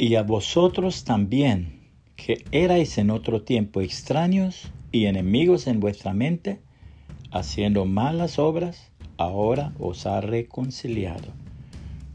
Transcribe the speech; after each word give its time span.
Y 0.00 0.14
a 0.14 0.22
vosotros 0.22 1.02
también, 1.02 1.80
que 2.14 2.44
erais 2.52 2.98
en 2.98 3.10
otro 3.10 3.42
tiempo 3.42 3.80
extraños 3.80 4.70
y 4.92 5.06
enemigos 5.06 5.66
en 5.66 5.80
vuestra 5.80 6.14
mente, 6.14 6.60
haciendo 7.32 7.84
malas 7.84 8.38
obras, 8.38 8.92
ahora 9.16 9.72
os 9.80 10.06
ha 10.06 10.20
reconciliado. 10.20 11.32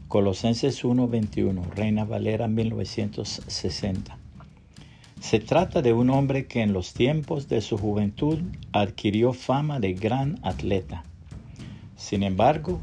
Colosenses 0.08 0.82
1:21, 0.82 1.62
Reina 1.74 2.06
Valera 2.06 2.48
1960. 2.48 4.16
Se 5.20 5.38
trata 5.40 5.82
de 5.82 5.92
un 5.92 6.08
hombre 6.08 6.46
que 6.46 6.62
en 6.62 6.72
los 6.72 6.94
tiempos 6.94 7.48
de 7.48 7.60
su 7.60 7.76
juventud 7.76 8.38
adquirió 8.72 9.34
fama 9.34 9.78
de 9.78 9.92
gran 9.92 10.38
atleta. 10.42 11.04
Sin 11.96 12.22
embargo, 12.22 12.80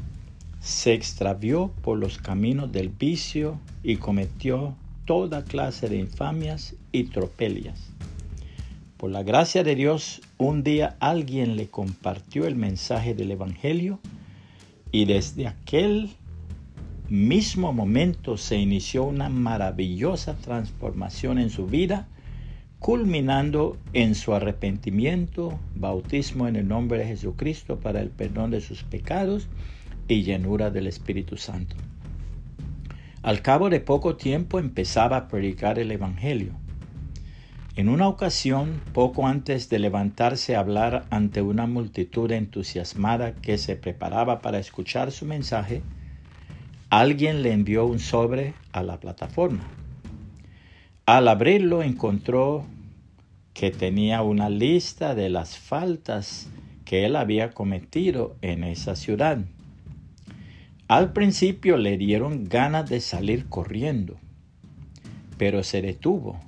se 0.60 0.94
extravió 0.94 1.72
por 1.82 1.98
los 1.98 2.18
caminos 2.18 2.70
del 2.70 2.88
vicio 2.88 3.58
y 3.82 3.96
cometió 3.96 4.76
toda 5.04 5.44
clase 5.44 5.88
de 5.88 5.98
infamias 5.98 6.74
y 6.92 7.04
tropelias. 7.04 7.92
Por 8.96 9.10
la 9.10 9.22
gracia 9.22 9.64
de 9.64 9.74
Dios, 9.74 10.20
un 10.38 10.62
día 10.62 10.96
alguien 11.00 11.56
le 11.56 11.68
compartió 11.68 12.46
el 12.46 12.54
mensaje 12.54 13.14
del 13.14 13.32
Evangelio 13.32 13.98
y 14.92 15.06
desde 15.06 15.48
aquel 15.48 16.10
mismo 17.08 17.72
momento 17.72 18.36
se 18.36 18.56
inició 18.56 19.04
una 19.04 19.28
maravillosa 19.28 20.36
transformación 20.36 21.38
en 21.38 21.50
su 21.50 21.66
vida, 21.66 22.06
culminando 22.78 23.76
en 23.92 24.14
su 24.14 24.34
arrepentimiento, 24.34 25.58
bautismo 25.74 26.46
en 26.46 26.56
el 26.56 26.68
nombre 26.68 27.00
de 27.00 27.06
Jesucristo 27.06 27.80
para 27.80 28.00
el 28.00 28.10
perdón 28.10 28.50
de 28.50 28.60
sus 28.60 28.82
pecados 28.84 29.48
y 30.08 30.22
llenura 30.22 30.70
del 30.70 30.86
Espíritu 30.86 31.36
Santo. 31.36 31.76
Al 33.22 33.40
cabo 33.40 33.70
de 33.70 33.78
poco 33.78 34.16
tiempo 34.16 34.58
empezaba 34.58 35.16
a 35.16 35.28
predicar 35.28 35.78
el 35.78 35.92
Evangelio. 35.92 36.54
En 37.76 37.88
una 37.88 38.08
ocasión, 38.08 38.80
poco 38.92 39.28
antes 39.28 39.68
de 39.68 39.78
levantarse 39.78 40.56
a 40.56 40.60
hablar 40.60 41.06
ante 41.10 41.40
una 41.40 41.68
multitud 41.68 42.32
entusiasmada 42.32 43.34
que 43.34 43.58
se 43.58 43.76
preparaba 43.76 44.40
para 44.40 44.58
escuchar 44.58 45.12
su 45.12 45.24
mensaje, 45.24 45.82
alguien 46.90 47.42
le 47.42 47.52
envió 47.52 47.86
un 47.86 48.00
sobre 48.00 48.54
a 48.72 48.82
la 48.82 48.98
plataforma. 48.98 49.68
Al 51.06 51.28
abrirlo 51.28 51.84
encontró 51.84 52.64
que 53.54 53.70
tenía 53.70 54.22
una 54.22 54.50
lista 54.50 55.14
de 55.14 55.30
las 55.30 55.56
faltas 55.56 56.48
que 56.84 57.06
él 57.06 57.14
había 57.14 57.52
cometido 57.52 58.34
en 58.42 58.64
esa 58.64 58.96
ciudad. 58.96 59.38
Al 60.92 61.14
principio 61.14 61.78
le 61.78 61.96
dieron 61.96 62.44
ganas 62.44 62.90
de 62.90 63.00
salir 63.00 63.46
corriendo, 63.48 64.18
pero 65.38 65.64
se 65.64 65.80
detuvo. 65.80 66.38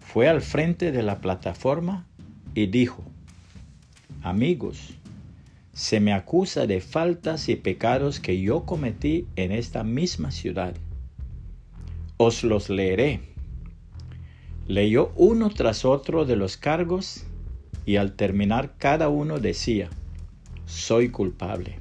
Fue 0.00 0.28
al 0.28 0.40
frente 0.40 0.90
de 0.90 1.04
la 1.04 1.20
plataforma 1.20 2.04
y 2.52 2.66
dijo, 2.66 3.04
amigos, 4.22 4.94
se 5.72 6.00
me 6.00 6.12
acusa 6.12 6.66
de 6.66 6.80
faltas 6.80 7.48
y 7.48 7.54
pecados 7.54 8.18
que 8.18 8.40
yo 8.40 8.66
cometí 8.66 9.28
en 9.36 9.52
esta 9.52 9.84
misma 9.84 10.32
ciudad. 10.32 10.74
Os 12.16 12.42
los 12.42 12.70
leeré. 12.70 13.20
Leyó 14.66 15.12
uno 15.14 15.48
tras 15.48 15.84
otro 15.84 16.24
de 16.24 16.34
los 16.34 16.56
cargos 16.56 17.22
y 17.86 17.98
al 17.98 18.16
terminar 18.16 18.74
cada 18.78 19.08
uno 19.08 19.38
decía, 19.38 19.90
soy 20.66 21.10
culpable. 21.10 21.78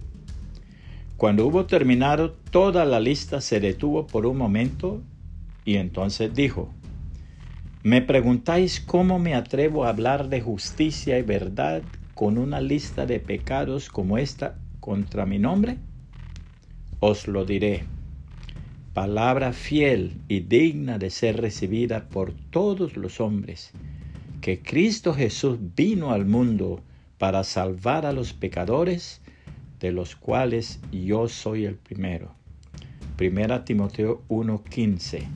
Cuando 1.20 1.46
hubo 1.46 1.66
terminado 1.66 2.32
toda 2.32 2.86
la 2.86 3.02
lista 3.02 3.42
se 3.42 3.60
detuvo 3.60 4.08
por 4.08 4.26
un 4.26 4.38
momento 4.38 5.02
y 5.66 5.76
entonces 5.76 6.34
dijo, 6.34 6.74
me 7.84 8.02
preguntáis 8.02 8.80
cómo 8.80 9.20
me 9.20 9.36
atrevo 9.36 9.84
a 9.84 9.90
hablar 9.90 10.30
de 10.30 10.40
justicia 10.40 11.20
y 11.20 11.24
verdad 11.24 11.84
con 12.14 12.38
una 12.38 12.62
lista 12.62 13.06
de 13.06 13.20
pecados 13.20 13.90
como 13.90 14.18
esta 14.18 14.60
contra 14.80 15.26
mi 15.26 15.40
nombre? 15.40 15.76
Os 17.02 17.28
lo 17.28 17.44
diré. 17.44 17.84
Palabra 18.94 19.52
fiel 19.52 20.14
y 20.30 20.40
digna 20.40 21.00
de 21.00 21.10
ser 21.10 21.42
recibida 21.42 22.06
por 22.06 22.32
todos 22.50 22.96
los 22.96 23.20
hombres, 23.20 23.74
que 24.40 24.62
Cristo 24.62 25.14
Jesús 25.14 25.58
vino 25.76 26.14
al 26.14 26.24
mundo 26.24 26.82
para 27.18 27.44
salvar 27.44 28.06
a 28.06 28.14
los 28.14 28.32
pecadores, 28.32 29.22
de 29.80 29.92
los 29.92 30.16
cuales 30.16 30.80
yo 30.92 31.28
soy 31.28 31.66
el 31.66 31.76
primero. 31.76 32.34
Primera 33.16 33.66
Timoteo 33.66 34.24
1:15, 34.30 35.28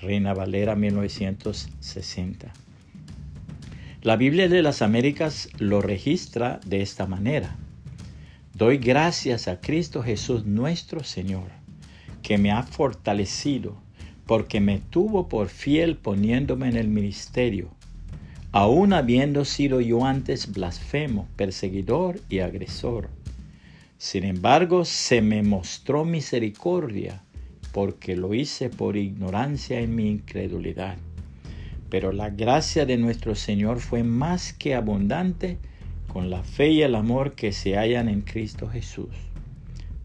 Reina 0.00 0.34
Valera 0.34 0.76
1960. 0.76 2.52
La 4.02 4.16
Biblia 4.16 4.48
de 4.48 4.62
las 4.62 4.82
Américas 4.82 5.48
lo 5.58 5.80
registra 5.80 6.60
de 6.64 6.82
esta 6.82 7.06
manera. 7.06 7.56
Doy 8.54 8.78
gracias 8.78 9.48
a 9.48 9.60
Cristo 9.60 10.02
Jesús 10.02 10.46
nuestro 10.46 11.02
Señor, 11.02 11.48
que 12.22 12.38
me 12.38 12.52
ha 12.52 12.62
fortalecido, 12.62 13.76
porque 14.26 14.60
me 14.60 14.78
tuvo 14.78 15.28
por 15.28 15.48
fiel 15.48 15.96
poniéndome 15.96 16.68
en 16.68 16.76
el 16.76 16.88
ministerio, 16.88 17.70
aun 18.52 18.92
habiendo 18.92 19.44
sido 19.44 19.80
yo 19.80 20.04
antes 20.04 20.52
blasfemo, 20.52 21.26
perseguidor 21.36 22.20
y 22.28 22.38
agresor. 22.38 23.15
Sin 23.98 24.24
embargo, 24.24 24.84
se 24.84 25.22
me 25.22 25.42
mostró 25.42 26.04
misericordia, 26.04 27.22
porque 27.72 28.16
lo 28.16 28.34
hice 28.34 28.70
por 28.70 28.96
ignorancia 28.96 29.80
en 29.80 29.94
mi 29.94 30.10
incredulidad 30.10 30.96
pero 31.88 32.12
la 32.12 32.30
gracia 32.30 32.84
de 32.86 32.96
nuestro 32.96 33.34
Señor 33.34 33.80
fue 33.80 34.02
más 34.02 34.52
que 34.52 34.74
abundante 34.74 35.58
con 36.08 36.30
la 36.30 36.42
fe 36.42 36.70
y 36.70 36.82
el 36.82 36.94
amor 36.94 37.34
que 37.34 37.52
se 37.52 37.76
hallan 37.76 38.08
en 38.08 38.22
Cristo 38.22 38.68
Jesús. 38.68 39.14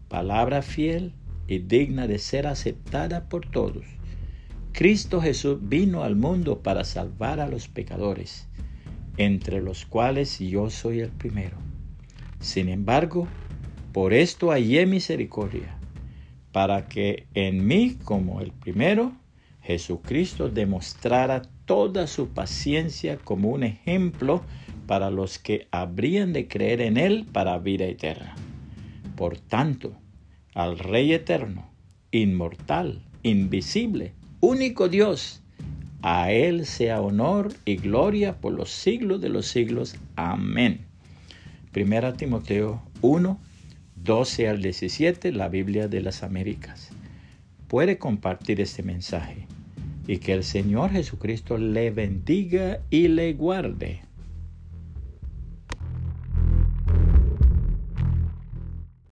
Palabra 0.08 0.62
fiel 0.62 1.12
y 1.46 1.58
digna 1.58 2.06
de 2.06 2.18
ser 2.18 2.46
aceptada 2.46 3.28
por 3.28 3.46
todos. 3.46 3.84
Cristo 4.72 5.20
Jesús 5.20 5.58
vino 5.60 6.02
al 6.02 6.16
mundo 6.16 6.62
para 6.62 6.84
salvar 6.84 7.40
a 7.40 7.48
los 7.48 7.68
pecadores, 7.68 8.48
entre 9.16 9.60
los 9.60 9.84
cuales 9.84 10.38
yo 10.38 10.70
soy 10.70 11.00
el 11.00 11.10
primero. 11.10 11.56
Sin 12.40 12.68
embargo, 12.68 13.26
por 13.92 14.14
esto 14.14 14.50
hallé 14.50 14.86
misericordia, 14.86 15.76
para 16.50 16.88
que 16.88 17.26
en 17.34 17.66
mí 17.66 17.96
como 18.04 18.40
el 18.40 18.52
primero, 18.52 19.12
Jesucristo 19.62 20.48
demostrara 20.48 21.42
toda 21.66 22.06
su 22.06 22.28
paciencia 22.28 23.16
como 23.18 23.50
un 23.50 23.62
ejemplo 23.62 24.42
para 24.86 25.10
los 25.10 25.38
que 25.38 25.68
habrían 25.70 26.32
de 26.32 26.48
creer 26.48 26.80
en 26.80 26.96
Él 26.96 27.26
para 27.30 27.58
vida 27.58 27.84
eterna. 27.84 28.34
Por 29.16 29.38
tanto, 29.38 29.92
al 30.54 30.78
Rey 30.78 31.12
eterno, 31.12 31.70
inmortal, 32.10 33.02
invisible, 33.22 34.14
único 34.40 34.88
Dios, 34.88 35.42
a 36.02 36.32
Él 36.32 36.66
sea 36.66 37.00
honor 37.00 37.52
y 37.64 37.76
gloria 37.76 38.40
por 38.40 38.52
los 38.52 38.70
siglos 38.70 39.20
de 39.20 39.28
los 39.28 39.46
siglos. 39.46 39.96
Amén. 40.16 40.86
Primera 41.70 42.14
Timoteo 42.14 42.82
1, 43.00 43.38
12 44.04 44.48
al 44.48 44.60
17, 44.60 45.30
la 45.30 45.48
Biblia 45.48 45.86
de 45.86 46.00
las 46.00 46.24
Américas. 46.24 46.90
Puede 47.68 47.98
compartir 47.98 48.60
este 48.60 48.82
mensaje 48.82 49.46
y 50.08 50.16
que 50.16 50.32
el 50.32 50.42
Señor 50.42 50.90
Jesucristo 50.90 51.56
le 51.56 51.92
bendiga 51.92 52.80
y 52.90 53.06
le 53.06 53.32
guarde. 53.34 54.00